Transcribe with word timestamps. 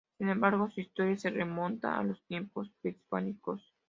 Sin 0.17 0.29
embargo, 0.29 0.67
su 0.71 0.81
historia 0.81 1.15
se 1.15 1.29
remonta 1.29 1.95
a 1.99 2.03
los 2.03 2.23
tiempos 2.25 2.71
prehispánicos. 2.81 3.61